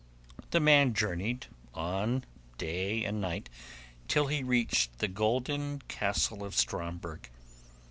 [0.49, 1.45] The man journeyed
[1.75, 2.23] on
[2.57, 3.49] day and night
[4.07, 7.29] till he reached the golden castle of Stromberg.